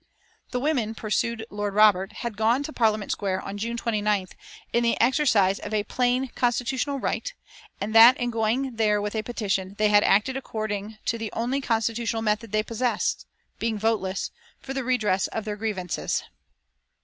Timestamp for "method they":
12.23-12.63